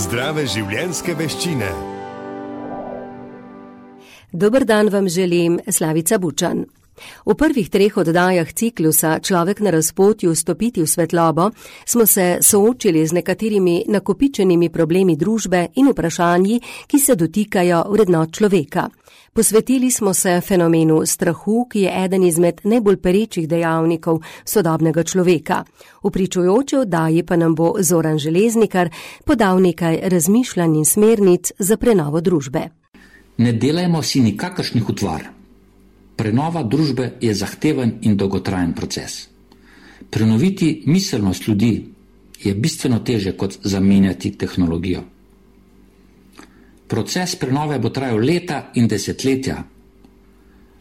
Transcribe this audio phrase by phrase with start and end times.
[0.00, 1.66] Zdrave življenjske veščine.
[4.32, 6.62] Dober dan vam želim, Slavica Bučan.
[7.26, 11.50] V prvih treh oddajah ciklusa Človek na razpotju stopiti v svetlobo
[11.86, 18.88] smo se soočili z nekaterimi nakopičenimi problemi družbe in vprašanji, ki se dotikajo vrednot človeka.
[19.32, 25.64] Posvetili smo se fenomenu strahu, ki je eden izmed najbolj perečih dejavnikov sodobnega človeka.
[26.02, 28.90] V pričujoči oddaji pa nam bo Zoran Železnikar
[29.24, 32.68] podal nekaj razmišljanj in smernic za prenovo družbe.
[33.38, 35.39] Ne delajmo si nikakršnih utvar.
[36.20, 39.28] Prenova družbe je zahteven in dolgotrajen proces.
[40.10, 41.70] Prenoviti miselnost ljudi
[42.44, 45.00] je bistveno teže kot zamenjati tehnologijo.
[46.88, 49.56] Proces prenove bo trajal leta in desetletja,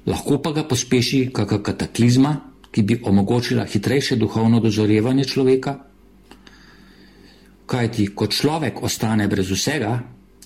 [0.05, 2.35] lahko pa ga pospeši kakšna kataklizma,
[2.71, 5.77] ki bi omogočila hitrejše duhovno dozorevanje človeka.
[7.65, 9.95] Kajti, ko človek ostane brez vsega,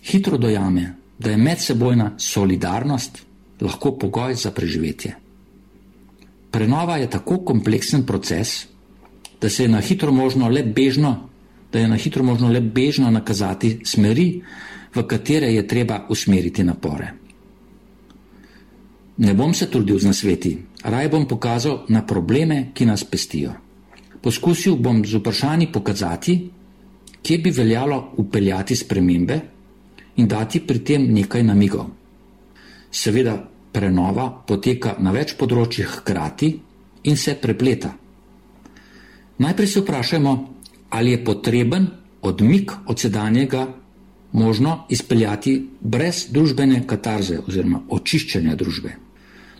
[0.06, 3.33] hitro dojame, da je medsebojna solidarnost
[3.64, 5.16] lahko pogoj za preživetje.
[6.52, 8.68] Prenova je tako kompleksen proces,
[9.42, 11.30] da se je na hitro možno le bežno,
[11.72, 14.42] da je na hitro možno le bežno nakazati smeri,
[14.96, 17.14] v katere je treba usmeriti napore.
[19.18, 23.54] Ne bom se trudil z nasveti, raj bom pokazal na probleme, ki nas pestijo.
[24.22, 26.38] Poskusil bom z vprašanji pokazati,
[27.24, 29.40] kje bi veljalo upeljati spremembe
[30.16, 31.90] in dati pri tem nekaj namigov.
[32.92, 36.50] Seveda, prenova poteka na več področjih hkrati
[37.10, 37.94] in se prepleta.
[39.44, 40.34] Najprej se vprašajmo,
[40.94, 41.88] ali je potreben
[42.22, 43.66] odmik od sedanjega
[44.34, 48.94] možno izpeljati brez družbene katarze oziroma očiščenja družbe.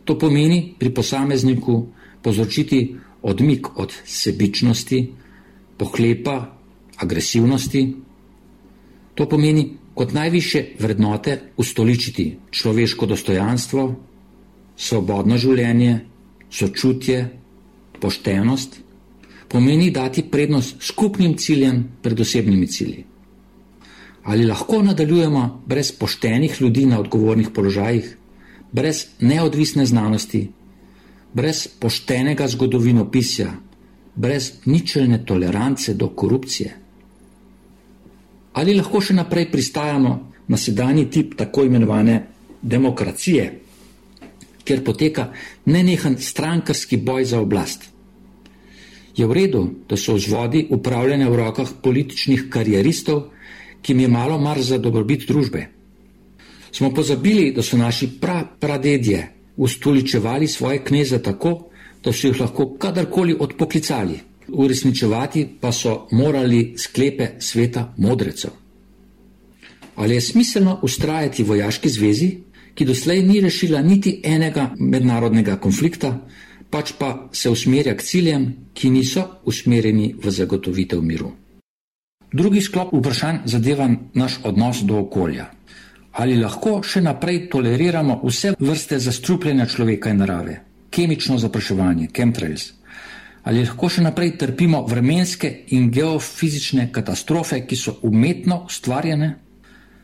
[0.06, 1.76] To pomeni pri posamezniku
[2.22, 2.80] povzročiti
[3.22, 5.00] odmik od sebičnosti,
[5.78, 6.38] pohlepa,
[6.98, 7.84] agresivnosti.
[9.16, 13.84] To pomeni kot najviše vrednote ustoličiti človeško dostojanstvo,
[14.78, 16.00] svobodno življenje,
[16.50, 17.30] sočutje,
[18.02, 18.80] poštenost,
[19.48, 23.06] pomeni dati prednost skupnim ciljem pred osebnimi cilji.
[24.24, 28.18] Ali lahko nadaljujemo brez poštenih ljudi na odgovornih položajih,
[28.72, 30.48] brez neodvisne znanosti,
[31.34, 33.52] brez poštenega zgodovinopisja,
[34.16, 36.83] brez ničelne tolerance do korupcije?
[38.54, 40.12] Ali lahko še naprej pristajamo
[40.48, 42.20] na sedanji tip tako imenovane
[42.62, 43.46] demokracije,
[44.64, 45.32] kjer poteka
[45.66, 47.90] nenehen strankarski boj za oblast.
[49.18, 53.30] Je v redu, da so vzvodi upravljene v rokah političnih karieristov,
[53.82, 55.68] ki jim je malo mar za dobrobit družbe.
[56.72, 59.28] Smo pozabili, da so naši pra pradedje
[59.58, 61.70] ustoličevali svoje kneze tako,
[62.04, 68.52] da so jih lahko kadarkoli odpoklicali uresničevati pa so morali sklepe sveta modrecev.
[69.96, 72.38] Ali je smiselno ustrajati v vojaški zvezi,
[72.74, 76.18] ki doslej ni rešila niti enega mednarodnega konflikta,
[76.70, 81.32] pač pa se usmerja k ciljem, ki niso usmerjeni v zagotovitev miru.
[82.34, 85.52] Drugi sklop vprašanj zadeva naš odnos do okolja.
[86.14, 90.56] Ali lahko še naprej toleriramo vse vrste zastrupljenja človeka in narave,
[90.90, 92.72] kemično zapraševanje, chemtrails,
[93.44, 99.34] ali lahko še naprej trpimo vremenske in geofizične katastrofe, ki so umetno ustvarjene,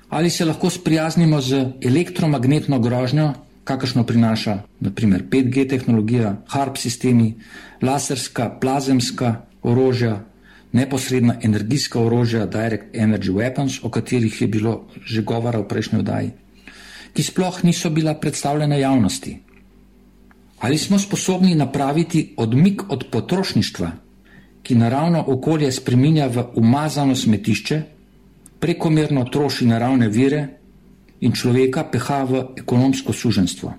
[0.10, 3.34] ali se lahko sprijaznimo z elektromagnetno grožnjo,
[3.64, 7.36] kakršno prinaša naprimer 5G tehnologija, HARP sistemi,
[7.82, 10.24] laserska, plazemska orožja,
[10.72, 16.32] neposredna energijska orožja, direct energy weapons, o katerih je bilo že govora v prejšnji oddaji,
[17.14, 19.38] ki sploh niso bila predstavljena javnosti.
[20.60, 23.92] Ali smo sposobni napraviti odmik od potrošništva,
[24.64, 27.82] ki naravno okolje spreminja v umazano smetišče,
[28.60, 30.48] prekomerno troši naravne vire
[31.22, 33.74] in človeka peha v ekonomsko suženstvo?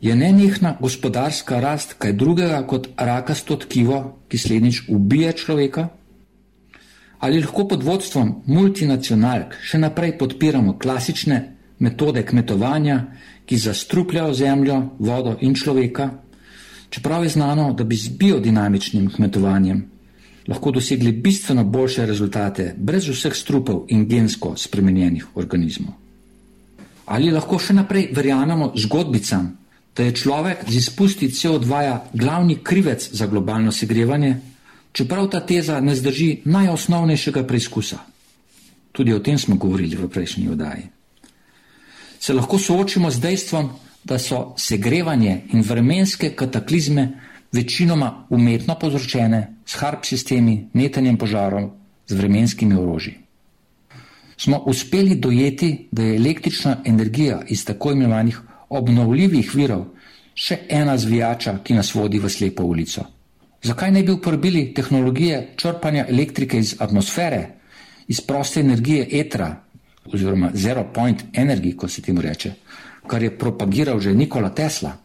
[0.00, 5.88] Je nenehna gospodarska rast kaj drugega kot rakasto tkivo, ki slednjič ubije človeka?
[7.18, 13.04] Ali lahko pod vodstvom multinacionalk še naprej podpiramo klasične metode kmetovanja,
[13.46, 16.10] ki zastrupljajo zemljo, vodo in človeka,
[16.90, 19.86] čeprav je znano, da bi z biodinamičnim kmetovanjem
[20.48, 25.92] lahko dosegli bistveno boljše rezultate brez vseh strupov in gensko spremenjenih organizmov.
[27.06, 29.50] Ali lahko še naprej verjamemo zgodbicam,
[29.96, 34.36] da je človek z izpusti CO2 glavni krivec za globalno segrevanje,
[34.92, 37.98] čeprav ta teza ne zdrži najosnovnejšega preizkusa.
[38.92, 40.97] Tudi o tem smo govorili v prejšnji oddaji
[42.20, 43.70] se lahko soočimo z dejstvom,
[44.04, 47.08] da so segrevanje in vremenske kataklizme
[47.52, 51.70] večinoma umetno povzročene s harp sistemi, netenjem požarov,
[52.06, 53.14] z vremenskimi orožji.
[54.38, 59.84] smo uspeli dojeti, da je električna energija iz tako imenovanih obnovljivih virov
[60.34, 63.02] še ena zvijača, ki nas vodi v slepo ulico.
[63.62, 67.48] Zakaj ne bi uporabili tehnologije črpanja elektrike iz atmosfere,
[68.08, 69.48] iz proste energije etra,
[70.12, 72.52] oziroma zero point energy, kot se temu reče,
[73.06, 74.96] kar je propagiral že Nikola Tesla?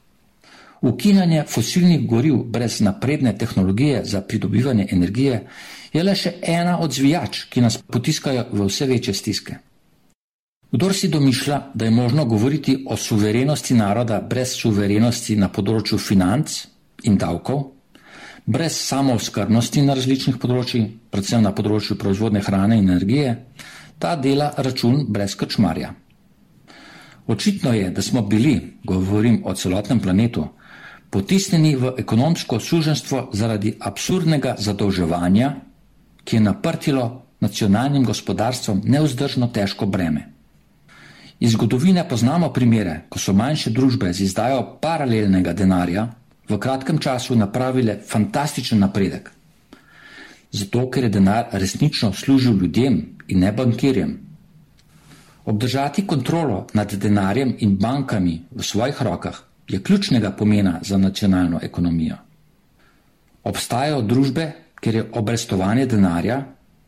[0.81, 5.43] Ukinjanje fosilnih goriv brez napredne tehnologije za pridobivanje energije
[5.93, 9.55] je le še ena od zvijač, ki nas potiskajo v vse večje stiske.
[10.73, 16.55] Kdor si domišlja, da je možno govoriti o suverenosti naroda brez suverenosti na področju financ
[17.03, 17.61] in davkov,
[18.45, 23.35] brez samooskrbnosti na različnih področjih, predvsem na področju proizvodne hrane in energije,
[24.03, 25.93] ta dela račun brez krčmarja.
[27.27, 30.47] Očitno je, da smo bili, govorim o celotnem planetu,
[31.09, 35.53] potisnjeni v ekonomsko suženstvo zaradi absurdnega zadolževanja,
[36.23, 37.05] ki je naprtilo
[37.39, 40.27] nacionalnim gospodarstvom neuzdržno težko breme.
[41.39, 46.09] Iz zgodovine poznamo primere, ko so manjše družbe z izdajo paralelnega denarja
[46.49, 49.31] v kratkem času napravile fantastičen napredek.
[50.51, 53.01] Zato, ker je denar resnično služil ljudem
[53.33, 54.13] in ne bankirjem.
[55.45, 62.15] Obdržati kontrolo nad denarjem in bankami v svojih rokah je ključnega pomena za nacionalno ekonomijo.
[63.43, 66.37] Obstajajo družbe, kjer je obrestovanje denarja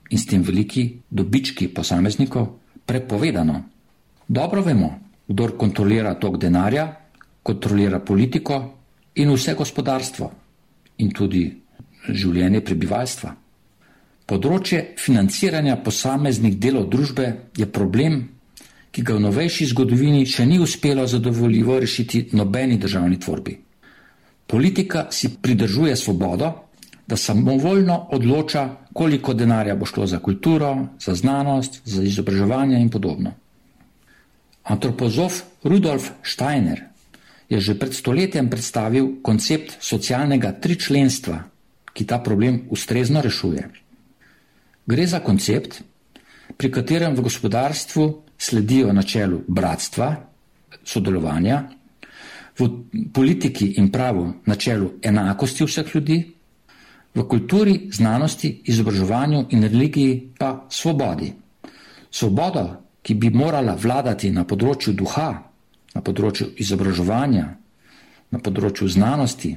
[0.09, 2.47] in s tem veliki dobički posameznikov
[2.85, 3.63] prepovedano.
[4.27, 6.87] Dobro vemo, kdo kontrolira tok denarja,
[7.43, 8.61] kontrolira politiko
[9.15, 10.31] in vse gospodarstvo
[10.97, 11.43] in tudi
[12.09, 13.35] življenje prebivalstva.
[14.25, 17.27] Področje financiranja posameznih delov družbe
[17.57, 18.23] je problem,
[18.89, 23.53] ki ga v novejši zgodovini še ni uspelo zadovoljivo rešiti nobeni državni tvorbi.
[24.47, 26.51] Politika si pridržuje svobodo,
[27.07, 33.33] da samovoljno odloča, koliko denarja bo šlo za kulturo, za znanost, za izobraževanje in podobno.
[34.63, 36.81] Antropozof Rudolf Steiner
[37.49, 41.43] je že pred stoletjem predstavil koncept socialnega tričlenstva,
[41.93, 43.84] ki ta problem ustrezno rešuje.
[44.85, 45.81] Gre za koncept,
[46.57, 48.03] pri katerem v gospodarstvu
[48.37, 50.15] sledijo načelu bratstva,
[50.83, 51.63] sodelovanja,
[52.59, 52.69] v
[53.13, 56.19] politiki in pravu načelu enakosti vseh ljudi,
[57.15, 61.33] v kulturi, znanosti, izobraževanju in religiji pa svobodi.
[62.11, 65.29] Svoboda, ki bi morala vladati na področju duha,
[65.95, 67.45] na področju izobraževanja,
[68.31, 69.55] na področju znanosti,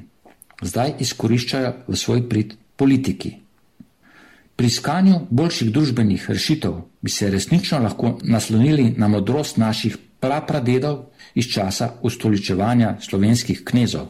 [0.63, 3.48] zdaj izkoriščajo v svoj prid politiki.
[4.59, 6.73] Pri iskanju boljših družbenih rešitev
[7.03, 14.09] bi se resnično lahko naslonili na modrost naših prapradedov iz časa ustoličevanja slovenskih knezov.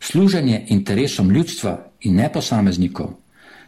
[0.00, 3.10] Služenje interesom ljudstva in neposameznikov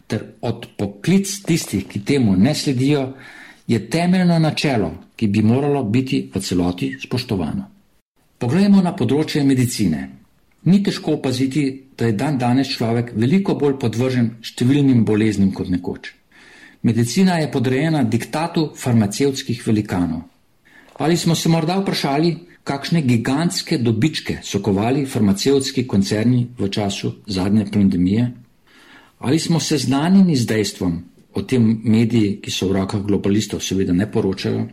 [0.07, 3.13] ter odpoklic tistih, ki temu ne sledijo,
[3.67, 7.67] je temeljno načelo, ki bi moralo biti v celoti spoštovano.
[8.39, 10.09] Poglejmo na področje medicine.
[10.65, 16.13] Ni težko opaziti, da je dan danes človek veliko bolj podvržen številnim boleznim kot nekoč.
[16.83, 20.23] Medicina je podrejena diktatu farmacevtskih velikanov.
[20.99, 27.67] Ali smo se morda vprašali, kakšne gigantske dobičke so kovali farmacevtski koncerni v času zadnje
[27.73, 28.31] pandemije?
[29.19, 31.03] Ali smo seznanjeni z dejstvom,
[31.35, 34.67] o tem mediji, ki so v rokah globalistov, seveda ne poročajo,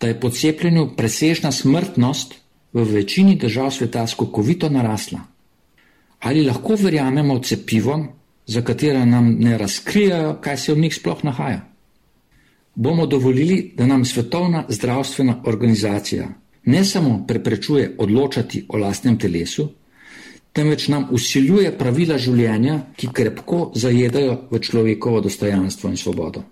[0.00, 2.34] da je po cepljenju presežna smrtnost
[2.72, 5.20] v večini držav sveta skokovito narasla.
[6.20, 8.08] Ali lahko verjamemo cepivom,
[8.46, 11.66] za katera nam ne razkrijajo, kaj se v njih sploh nahaja?
[12.74, 16.28] Bomo dovolili, da nam Svetovna zdravstvena organizacija
[16.64, 19.68] ne samo preprečuje odločati o lastnem telesu,
[20.52, 26.42] temveč nam usiljuje pravila življenja, ki krepko zajedajo v človekovo dostojanstvo in svobodo.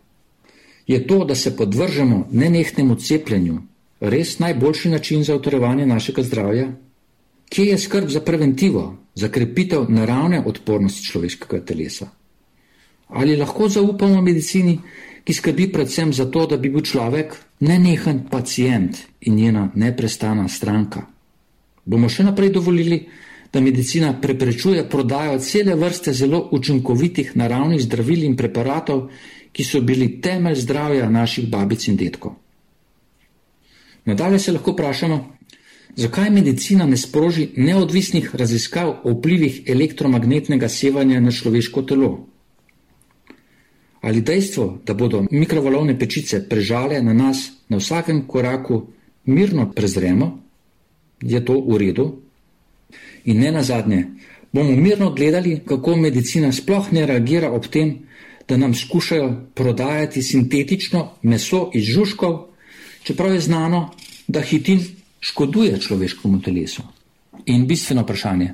[0.87, 3.59] Je to, da se podvržemo nenehnemu cepljenju,
[4.01, 6.73] res najboljši način za utrjevanje našega zdravja?
[7.49, 12.09] Kje je skrb za preventivo, za krepitev naravne odpornosti človeškega telesa?
[13.09, 14.79] Ali lahko zaupamo medicini,
[15.25, 21.07] ki skrbi predvsem za to, da bi bil človek nenehen pacijent in njena neprestana stranka?
[21.85, 23.07] Bomo še naprej dovolili,
[23.53, 29.09] da medicina preprečuje prodajo cele vrste zelo učinkovitih naravnih zdravil in preparatov,
[29.53, 32.37] ki so bili temelj zdravja naših babic in detkov?
[34.09, 35.17] Nadalje se lahko vprašamo,
[35.97, 42.13] zakaj medicina ne sproži neodvisnih raziskav o vplivih elektromagnetnega sevanja na človeško telo.
[44.01, 48.87] Ali dejstvo, da bodo mikrovalovne pečice prežale na nas na vsakem koraku,
[49.25, 50.31] mirno prezremo,
[51.21, 52.09] je to v redu?
[53.25, 54.05] In ne nazadnje,
[54.53, 57.99] bomo mirno gledali, kako medicina sploh ne reagira ob tem,
[58.49, 62.48] da nam skušajo prodajati sintetično meso iz žužkov,
[63.09, 63.91] čeprav je znano,
[64.29, 64.85] da hitin
[65.21, 66.83] škoduje človeškemu telesu.
[67.47, 68.51] In bistveno vprašanje,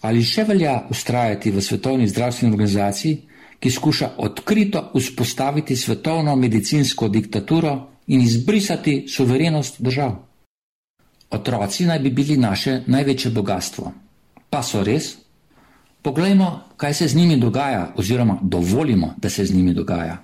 [0.00, 3.18] ali še velja ustrajati v svetovni zdravstveni organizaciji,
[3.60, 7.74] ki skuša odkrito vzpostaviti svetovno medicinsko diktaturo
[8.06, 10.14] in izbrisati suverenost držav.
[11.30, 13.92] Otroci naj bi bili naše največje bogatstvo.
[14.48, 15.18] Pa so res?
[16.02, 20.16] Poglejmo, kaj se z njimi dogaja, oziroma dovolimo, da se z njimi dogaja.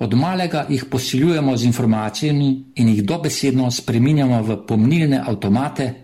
[0.00, 5.94] Od malega jih posiljujemo z informacijami in jih dobesedno spreminjamo v pomnilne avtomate,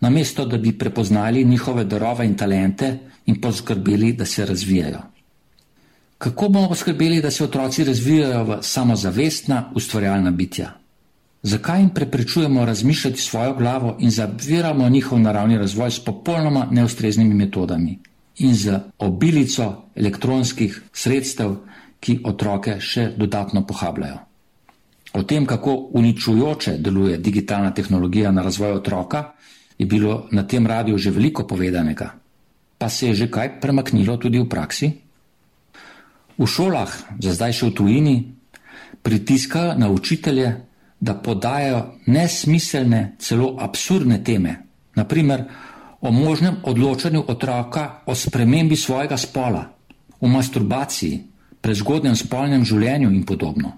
[0.00, 5.02] namesto da bi prepoznali njihove darove in talente in poskrbeli, da se razvijajo.
[6.18, 10.72] Kako bomo poskrbeli, da se otroci razvijajo v samozavestna, ustvarjalna bitja?
[11.42, 17.98] Zakaj jim preprečujemo razmišljati svojo glavo in zaviramo njihov naravni razvoj s popolnoma neustreznimi metodami
[18.38, 21.56] in z obilico elektronskih sredstev,
[22.00, 24.18] ki otroke še dodatno pohabljajo?
[25.18, 29.32] O tem, kako uničujoče deluje digitalna tehnologija na razvoj otroka,
[29.78, 32.14] je bilo na tem radiju že veliko povedanega.
[32.78, 34.92] Pa se je že kaj premaknilo tudi v praksi?
[36.38, 38.16] V šolah, za zdaj še v tujini,
[39.02, 40.68] pritiskajo na učitelje,
[41.00, 45.44] da podajo nesmiselne, celo absurdne teme, naprimer
[46.00, 49.62] o možnem odločanju otroka o spremembi svojega spola,
[50.20, 51.22] o masturbaciji,
[51.60, 53.72] prezgodnem spolnem življenju in podobno.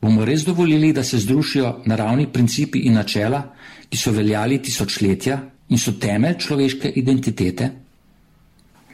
[0.00, 3.42] Bomo res dovolili, da se združijo naravni principi in načela,
[3.90, 5.36] ki so veljali tisočletja
[5.68, 7.70] in so temelj človeške identitete?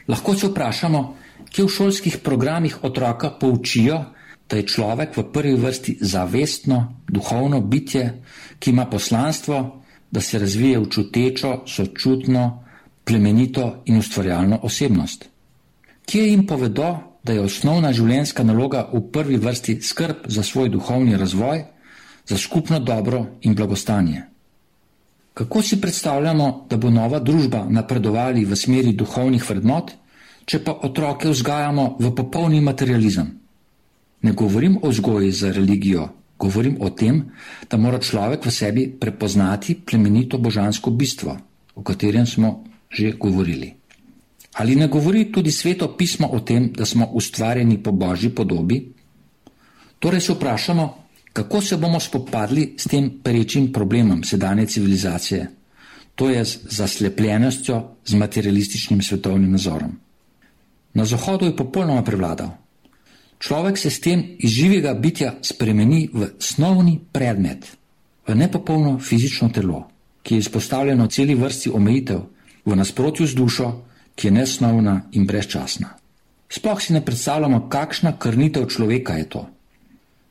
[0.07, 1.01] Lahko se vprašamo,
[1.51, 4.03] kje v šolskih programih otroka poučijo,
[4.49, 8.21] da je človek v prvi vrsti zavestno, duhovno bitje,
[8.59, 12.63] ki ima poslanstvo, da se razvije v čutečo, sočutno,
[13.03, 15.29] plemenito in ustvarjalno osebnost.
[16.05, 21.17] Kje jim povedo, da je osnovna življenjska naloga v prvi vrsti skrb za svoj duhovni
[21.19, 21.65] razvoj,
[22.27, 24.23] za skupno dobro in blagostanje?
[25.37, 29.91] Kako si predstavljamo, da bo nova družba napredovali v smeri duhovnih vrednot,
[30.47, 33.27] če pa otroke vzgajamo v popolni materializem?
[34.21, 36.07] Ne govorim o vzgoji za religijo,
[36.39, 37.21] govorim o tem,
[37.69, 41.37] da mora človek v sebi prepoznati plemenito božansko bistvo,
[41.75, 43.75] o katerem smo že govorili.
[44.57, 48.79] Ali ne govori tudi sveto pismo o tem, da smo ustvarjeni po božji podobi?
[49.99, 50.87] Torej se vprašamo,
[51.33, 55.49] kako se bomo spopadli s tem perečim problemom sedanje civilizacije,
[56.15, 59.91] to je z zaslepljenostjo z materialističnim svetovnim nazorom.
[60.93, 62.49] Na Zahodu je popolnoma prevladal.
[63.39, 67.67] Človek se s tem iz živega bitja spremeni v snovni predmet,
[68.27, 69.83] v nepopolno fizično telo,
[70.23, 72.23] ki je izpostavljeno celi vrsti omejitev,
[72.65, 73.69] v nasprotju z dušo,
[74.17, 75.93] ki je nesnovna in brezčasna.
[76.49, 79.41] Sploh si ne predstavljamo, kakšna krnitev človeka je to.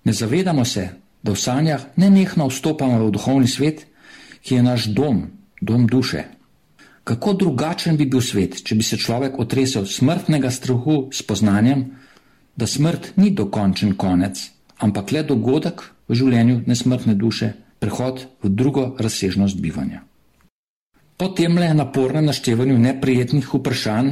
[0.05, 0.89] Ne zavedamo se,
[1.23, 3.87] da v sanjah nenehno vstopamo v duhovni svet,
[4.43, 5.27] ki je naš dom,
[5.61, 6.25] dom duše.
[7.05, 11.85] Kako drugačen bi bil svet, če bi se človek otresel smrtnega strahu s poznanjem,
[12.57, 14.41] da smrt ni dokončen konec,
[14.83, 20.03] ampak le dogodek v življenju nesmrtne duše, prehod v drugo razsežnost bivanja.
[21.17, 24.11] Po tem le napornem naštevanju neprijetnih vprašanj,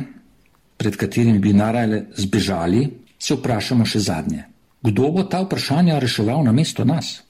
[0.76, 2.88] pred katerimi bi narajale zbežali,
[3.20, 4.44] se vprašamo še zadnje.
[4.84, 7.20] Kdo bo ta vprašanja reševal na mesto nas?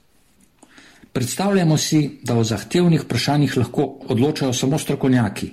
[1.15, 5.51] Predstavljamo si, da o zahtevnih vprašanjih lahko odločajo samo strokovnjaki.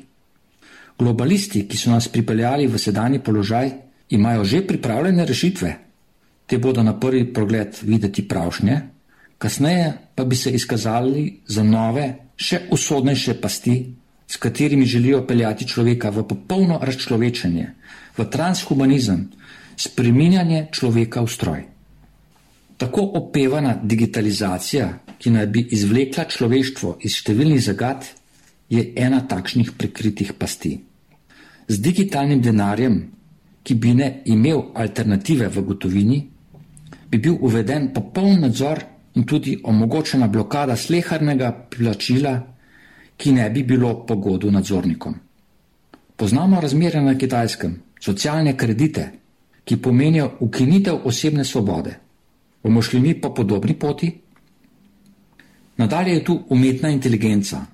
[0.97, 3.69] Globalisti, ki so nas pripeljali v sedanji položaj,
[4.09, 5.71] imajo že pripravljene rešitve.
[6.45, 8.81] Te bodo na prvi pogled videti pravšnje,
[9.37, 13.77] kasneje pa bi se izkazali za nove, še usodnejše pasti,
[14.31, 17.67] s katerimi želijo peljati človeka v popolno razčlovečenje,
[18.17, 19.27] v transhumanizem,
[19.75, 21.63] spreminjanje človeka v stroj.
[22.77, 24.87] Tako opevana digitalizacija,
[25.19, 28.07] ki naj bi izvlekla človeštvo iz številnih zagad,
[28.69, 30.79] je ena takšnih prikritih pasti.
[31.67, 33.01] Z digitalnim denarjem
[33.63, 36.19] ki bi ne imel alternative v gotovini,
[37.09, 38.81] bi bil uveden popoln nadzor
[39.15, 42.39] in tudi omogočena blokada sleharnega plačila,
[43.21, 45.15] ki ne bi bilo pogodu nadzornikom.
[46.15, 49.11] Poznamo razmere na kitajskem, socialne kredite,
[49.63, 51.93] ki pomenijo ukinitev osebne svobode.
[52.63, 54.09] Bomo šli mi po podobni poti?
[55.77, 57.65] Nadalje je tu umetna inteligenca,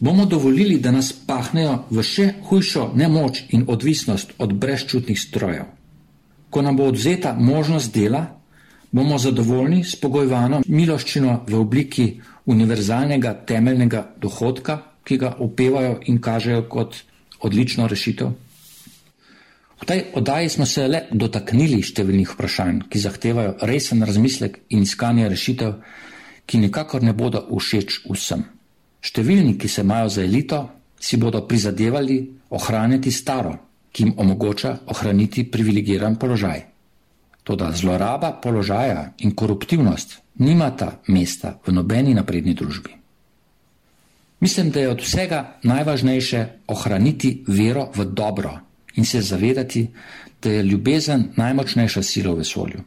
[0.00, 5.64] bomo dovolili, da nas pahnejo v še hujšo nemoč in odvisnost od brezčutnih strojev.
[6.50, 8.24] Ko nam bo odzeta možnost dela,
[8.92, 12.06] bomo zadovoljni s pogojvano miloščino v obliki
[12.46, 16.96] univerzalnega temeljnega dohodka, ki ga upevajo in kažejo kot
[17.40, 18.30] odlično rešitev.
[19.82, 25.26] V tej oddaji smo se le dotaknili številnih vprašanj, ki zahtevajo resen razmislek in iskanje
[25.28, 25.72] rešitev,
[26.46, 28.44] ki nikakor ne bodo všeč vsem.
[29.02, 30.60] Številni, ki se imajo za elito,
[31.02, 32.20] si bodo prizadevali
[32.54, 33.56] ohraniti staro,
[33.90, 36.71] ki jim omogoča ohraniti privilegiran položaj.
[37.42, 42.90] Toda zloraba položaja in koruptivnost nimata mesta v nobeni napredni družbi.
[44.40, 48.58] Mislim, da je od vsega najvažnejše ohraniti vero v dobro
[48.94, 49.86] in se zavedati,
[50.42, 52.80] da je ljubezen najmočnejša sila v vesolju.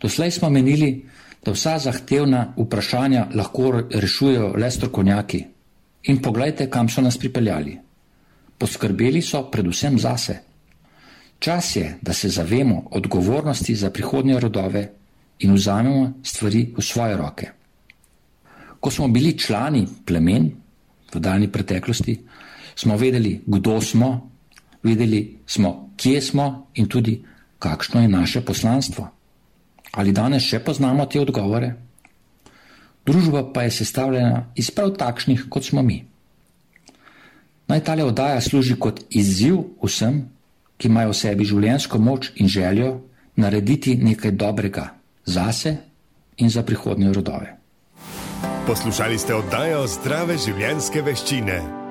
[0.00, 1.04] Doslej smo menili,
[1.44, 5.44] da vsa zahtevna vprašanja lahko rešujejo le strokovnjaki.
[6.02, 7.78] In poglejte, kam so nas pripeljali.
[8.58, 10.38] Poskrbeli so predvsem zase.
[11.38, 14.92] Čas je, da se zavemo odgovornosti za prihodnje rodove
[15.38, 17.50] in vzamemo stvari v svoje roke.
[18.80, 20.50] Ko smo bili člani plemen
[21.14, 22.18] v daljni preteklosti,
[22.74, 24.30] smo vedeli, kdo smo,
[24.82, 27.22] vedeli smo, kje smo in tudi,
[27.58, 29.08] kakšno je naše poslanstvo.
[29.92, 31.74] Ali danes še poznamo te odgovore?
[33.06, 36.04] Družba pa je sestavljena iz prav takšnih, kot smo mi.
[37.68, 40.28] Naj ta oddaja služi kot izziv vsem,
[40.78, 43.00] ki imajo v sebi življenjsko moč in željo
[43.36, 44.88] narediti nekaj dobrega
[45.26, 45.76] zase
[46.38, 47.56] in za prihodnje rodove.
[48.66, 51.87] Poslušali ste oddajo Zdrave življenjske veščine.